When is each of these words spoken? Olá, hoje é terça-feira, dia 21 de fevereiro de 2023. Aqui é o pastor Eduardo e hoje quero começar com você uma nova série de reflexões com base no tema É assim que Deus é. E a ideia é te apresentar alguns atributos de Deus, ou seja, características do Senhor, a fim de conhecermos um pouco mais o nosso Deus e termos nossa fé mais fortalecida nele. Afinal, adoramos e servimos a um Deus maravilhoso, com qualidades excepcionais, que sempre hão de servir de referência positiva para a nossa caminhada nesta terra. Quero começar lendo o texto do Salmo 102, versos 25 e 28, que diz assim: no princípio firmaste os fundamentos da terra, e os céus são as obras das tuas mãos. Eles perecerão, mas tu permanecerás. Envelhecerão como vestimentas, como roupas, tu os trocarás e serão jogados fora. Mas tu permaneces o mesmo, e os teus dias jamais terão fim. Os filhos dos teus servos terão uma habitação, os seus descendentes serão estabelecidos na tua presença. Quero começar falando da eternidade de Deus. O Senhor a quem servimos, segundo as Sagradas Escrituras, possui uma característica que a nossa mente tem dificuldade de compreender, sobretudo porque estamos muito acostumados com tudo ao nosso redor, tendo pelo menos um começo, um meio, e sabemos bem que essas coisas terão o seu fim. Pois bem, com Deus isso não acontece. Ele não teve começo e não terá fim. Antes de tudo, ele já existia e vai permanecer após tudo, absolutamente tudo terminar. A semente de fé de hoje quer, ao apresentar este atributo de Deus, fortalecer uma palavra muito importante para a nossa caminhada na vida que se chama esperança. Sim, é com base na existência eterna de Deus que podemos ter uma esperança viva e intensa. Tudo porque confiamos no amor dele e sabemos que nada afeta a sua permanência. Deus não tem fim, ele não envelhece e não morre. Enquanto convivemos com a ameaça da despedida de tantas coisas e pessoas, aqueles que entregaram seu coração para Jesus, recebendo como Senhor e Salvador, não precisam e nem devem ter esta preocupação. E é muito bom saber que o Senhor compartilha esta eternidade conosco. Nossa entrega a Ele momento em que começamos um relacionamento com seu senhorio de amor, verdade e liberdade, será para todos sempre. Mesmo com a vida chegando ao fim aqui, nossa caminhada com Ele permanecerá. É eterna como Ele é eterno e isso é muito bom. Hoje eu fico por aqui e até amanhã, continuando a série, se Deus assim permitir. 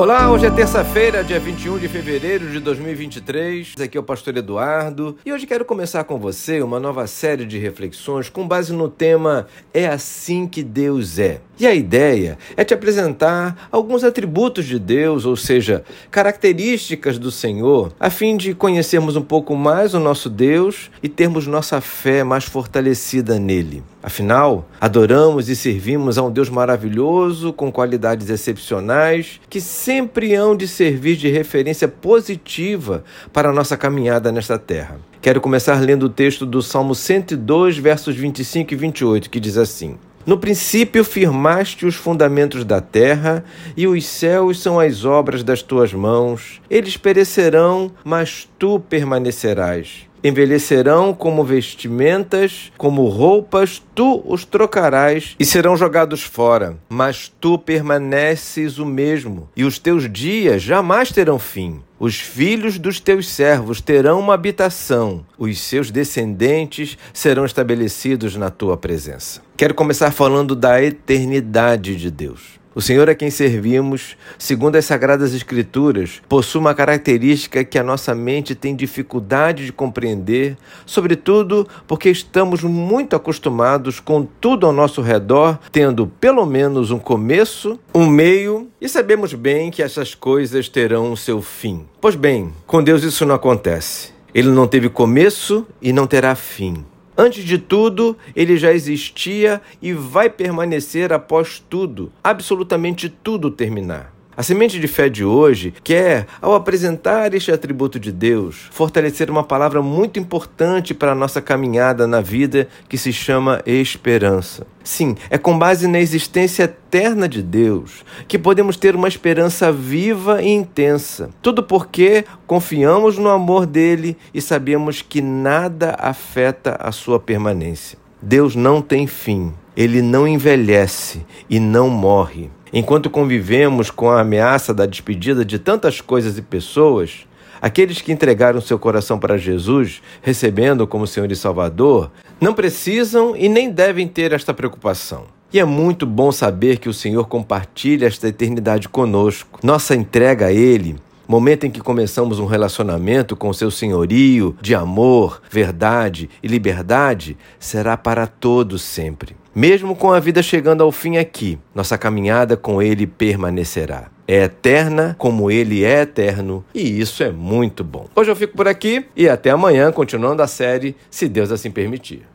Olá, 0.00 0.32
hoje 0.32 0.46
é 0.46 0.50
terça-feira, 0.50 1.22
dia 1.22 1.38
21 1.38 1.78
de 1.78 1.86
fevereiro 1.86 2.50
de 2.50 2.58
2023. 2.58 3.74
Aqui 3.82 3.98
é 3.98 4.00
o 4.00 4.02
pastor 4.02 4.34
Eduardo 4.34 5.18
e 5.26 5.30
hoje 5.30 5.46
quero 5.46 5.62
começar 5.62 6.04
com 6.04 6.18
você 6.18 6.62
uma 6.62 6.80
nova 6.80 7.06
série 7.06 7.44
de 7.44 7.58
reflexões 7.58 8.30
com 8.30 8.48
base 8.48 8.72
no 8.72 8.88
tema 8.88 9.46
É 9.74 9.86
assim 9.86 10.46
que 10.46 10.62
Deus 10.62 11.18
é. 11.18 11.42
E 11.58 11.66
a 11.66 11.74
ideia 11.74 12.38
é 12.56 12.64
te 12.64 12.72
apresentar 12.72 13.68
alguns 13.70 14.02
atributos 14.02 14.64
de 14.64 14.78
Deus, 14.78 15.26
ou 15.26 15.36
seja, 15.36 15.84
características 16.10 17.18
do 17.18 17.30
Senhor, 17.30 17.92
a 18.00 18.08
fim 18.08 18.38
de 18.38 18.54
conhecermos 18.54 19.14
um 19.14 19.20
pouco 19.20 19.54
mais 19.54 19.92
o 19.92 20.00
nosso 20.00 20.30
Deus 20.30 20.90
e 21.02 21.08
termos 21.10 21.46
nossa 21.46 21.78
fé 21.82 22.24
mais 22.24 22.44
fortalecida 22.44 23.38
nele. 23.38 23.82
Afinal, 24.02 24.66
adoramos 24.80 25.50
e 25.50 25.54
servimos 25.54 26.16
a 26.16 26.22
um 26.22 26.30
Deus 26.30 26.48
maravilhoso, 26.48 27.52
com 27.52 27.70
qualidades 27.70 28.30
excepcionais, 28.30 29.38
que 29.50 29.60
sempre 29.60 29.89
hão 29.98 30.56
de 30.56 30.68
servir 30.68 31.16
de 31.16 31.28
referência 31.28 31.88
positiva 31.88 33.02
para 33.32 33.50
a 33.50 33.52
nossa 33.52 33.76
caminhada 33.76 34.30
nesta 34.30 34.58
terra. 34.58 35.00
Quero 35.20 35.40
começar 35.40 35.80
lendo 35.80 36.04
o 36.04 36.10
texto 36.10 36.46
do 36.46 36.62
Salmo 36.62 36.94
102, 36.94 37.78
versos 37.78 38.14
25 38.14 38.72
e 38.72 38.76
28, 38.76 39.30
que 39.30 39.40
diz 39.40 39.56
assim: 39.56 39.98
no 40.26 40.36
princípio 40.36 41.02
firmaste 41.02 41.86
os 41.86 41.94
fundamentos 41.94 42.62
da 42.62 42.80
terra, 42.80 43.42
e 43.74 43.86
os 43.86 44.04
céus 44.04 44.60
são 44.60 44.78
as 44.78 45.04
obras 45.04 45.42
das 45.42 45.62
tuas 45.62 45.94
mãos. 45.94 46.60
Eles 46.68 46.96
perecerão, 46.96 47.90
mas 48.04 48.46
tu 48.58 48.78
permanecerás. 48.78 50.09
Envelhecerão 50.22 51.14
como 51.14 51.42
vestimentas, 51.44 52.70
como 52.76 53.08
roupas, 53.08 53.82
tu 53.94 54.22
os 54.26 54.44
trocarás 54.44 55.34
e 55.38 55.44
serão 55.44 55.76
jogados 55.76 56.22
fora. 56.22 56.76
Mas 56.88 57.32
tu 57.40 57.58
permaneces 57.58 58.78
o 58.78 58.84
mesmo, 58.84 59.48
e 59.56 59.64
os 59.64 59.78
teus 59.78 60.10
dias 60.10 60.62
jamais 60.62 61.10
terão 61.10 61.38
fim. 61.38 61.80
Os 61.98 62.18
filhos 62.18 62.78
dos 62.78 62.98
teus 62.98 63.28
servos 63.28 63.80
terão 63.80 64.20
uma 64.20 64.34
habitação, 64.34 65.24
os 65.38 65.60
seus 65.60 65.90
descendentes 65.90 66.96
serão 67.12 67.44
estabelecidos 67.44 68.36
na 68.36 68.50
tua 68.50 68.76
presença. 68.76 69.42
Quero 69.56 69.74
começar 69.74 70.10
falando 70.10 70.56
da 70.56 70.82
eternidade 70.82 71.96
de 71.96 72.10
Deus. 72.10 72.59
O 72.80 72.82
Senhor 72.82 73.10
a 73.10 73.14
quem 73.14 73.28
servimos, 73.28 74.16
segundo 74.38 74.76
as 74.76 74.86
Sagradas 74.86 75.34
Escrituras, 75.34 76.22
possui 76.26 76.62
uma 76.62 76.74
característica 76.74 77.62
que 77.62 77.78
a 77.78 77.82
nossa 77.82 78.14
mente 78.14 78.54
tem 78.54 78.74
dificuldade 78.74 79.66
de 79.66 79.70
compreender, 79.70 80.56
sobretudo 80.86 81.68
porque 81.86 82.08
estamos 82.08 82.62
muito 82.62 83.14
acostumados 83.14 84.00
com 84.00 84.26
tudo 84.40 84.64
ao 84.64 84.72
nosso 84.72 85.02
redor, 85.02 85.58
tendo 85.70 86.06
pelo 86.06 86.46
menos 86.46 86.90
um 86.90 86.98
começo, 86.98 87.78
um 87.94 88.06
meio, 88.06 88.70
e 88.80 88.88
sabemos 88.88 89.34
bem 89.34 89.70
que 89.70 89.82
essas 89.82 90.14
coisas 90.14 90.66
terão 90.66 91.12
o 91.12 91.18
seu 91.18 91.42
fim. 91.42 91.84
Pois 92.00 92.16
bem, 92.16 92.50
com 92.66 92.82
Deus 92.82 93.02
isso 93.02 93.26
não 93.26 93.34
acontece. 93.34 94.10
Ele 94.32 94.48
não 94.48 94.66
teve 94.66 94.88
começo 94.88 95.66
e 95.82 95.92
não 95.92 96.06
terá 96.06 96.34
fim. 96.34 96.82
Antes 97.20 97.44
de 97.44 97.58
tudo, 97.58 98.16
ele 98.34 98.56
já 98.56 98.72
existia 98.72 99.60
e 99.82 99.92
vai 99.92 100.30
permanecer 100.30 101.12
após 101.12 101.62
tudo, 101.68 102.10
absolutamente 102.24 103.10
tudo 103.10 103.50
terminar. 103.50 104.10
A 104.40 104.42
semente 104.42 104.80
de 104.80 104.88
fé 104.88 105.10
de 105.10 105.22
hoje 105.22 105.74
quer, 105.84 106.26
ao 106.40 106.54
apresentar 106.54 107.34
este 107.34 107.52
atributo 107.52 108.00
de 108.00 108.10
Deus, 108.10 108.70
fortalecer 108.70 109.30
uma 109.30 109.44
palavra 109.44 109.82
muito 109.82 110.18
importante 110.18 110.94
para 110.94 111.12
a 111.12 111.14
nossa 111.14 111.42
caminhada 111.42 112.06
na 112.06 112.22
vida 112.22 112.66
que 112.88 112.96
se 112.96 113.12
chama 113.12 113.60
esperança. 113.66 114.66
Sim, 114.82 115.14
é 115.28 115.36
com 115.36 115.58
base 115.58 115.86
na 115.86 116.00
existência 116.00 116.62
eterna 116.62 117.28
de 117.28 117.42
Deus 117.42 118.02
que 118.26 118.38
podemos 118.38 118.78
ter 118.78 118.96
uma 118.96 119.08
esperança 119.08 119.70
viva 119.70 120.42
e 120.42 120.48
intensa. 120.48 121.28
Tudo 121.42 121.62
porque 121.62 122.24
confiamos 122.46 123.18
no 123.18 123.28
amor 123.28 123.66
dele 123.66 124.16
e 124.32 124.40
sabemos 124.40 125.02
que 125.02 125.20
nada 125.20 125.94
afeta 125.98 126.78
a 126.80 126.90
sua 126.92 127.20
permanência. 127.20 127.99
Deus 128.22 128.54
não 128.54 128.82
tem 128.82 129.06
fim, 129.06 129.52
ele 129.76 130.02
não 130.02 130.28
envelhece 130.28 131.24
e 131.48 131.58
não 131.58 131.88
morre. 131.88 132.50
Enquanto 132.72 133.08
convivemos 133.08 133.90
com 133.90 134.10
a 134.10 134.20
ameaça 134.20 134.74
da 134.74 134.86
despedida 134.86 135.44
de 135.44 135.58
tantas 135.58 136.00
coisas 136.00 136.36
e 136.36 136.42
pessoas, 136.42 137.26
aqueles 137.62 138.00
que 138.00 138.12
entregaram 138.12 138.60
seu 138.60 138.78
coração 138.78 139.18
para 139.18 139.38
Jesus, 139.38 140.02
recebendo 140.22 140.86
como 140.86 141.06
Senhor 141.06 141.32
e 141.32 141.36
Salvador, 141.36 142.10
não 142.40 142.52
precisam 142.52 143.34
e 143.34 143.48
nem 143.48 143.70
devem 143.70 144.06
ter 144.06 144.32
esta 144.32 144.52
preocupação. 144.52 145.24
E 145.52 145.58
é 145.58 145.64
muito 145.64 146.06
bom 146.06 146.30
saber 146.30 146.78
que 146.78 146.88
o 146.88 146.94
Senhor 146.94 147.26
compartilha 147.26 148.06
esta 148.06 148.28
eternidade 148.28 148.88
conosco. 148.88 149.58
Nossa 149.64 149.96
entrega 149.96 150.46
a 150.46 150.52
Ele 150.52 150.96
momento 151.30 151.64
em 151.64 151.70
que 151.70 151.80
começamos 151.80 152.40
um 152.40 152.44
relacionamento 152.44 153.36
com 153.36 153.52
seu 153.52 153.70
senhorio 153.70 154.56
de 154.60 154.74
amor, 154.74 155.40
verdade 155.48 156.28
e 156.42 156.48
liberdade, 156.48 157.36
será 157.56 157.96
para 157.96 158.26
todos 158.26 158.82
sempre. 158.82 159.36
Mesmo 159.54 159.94
com 159.94 160.12
a 160.12 160.18
vida 160.18 160.42
chegando 160.42 160.82
ao 160.82 160.90
fim 160.90 161.18
aqui, 161.18 161.56
nossa 161.72 161.96
caminhada 161.96 162.56
com 162.56 162.82
Ele 162.82 163.06
permanecerá. 163.06 164.08
É 164.26 164.42
eterna 164.42 165.14
como 165.18 165.52
Ele 165.52 165.84
é 165.84 166.02
eterno 166.02 166.64
e 166.74 167.00
isso 167.00 167.22
é 167.22 167.30
muito 167.30 167.84
bom. 167.84 168.08
Hoje 168.16 168.30
eu 168.30 168.36
fico 168.36 168.56
por 168.56 168.66
aqui 168.66 169.06
e 169.14 169.28
até 169.28 169.50
amanhã, 169.50 169.92
continuando 169.92 170.42
a 170.42 170.48
série, 170.48 170.96
se 171.08 171.28
Deus 171.28 171.52
assim 171.52 171.70
permitir. 171.70 172.22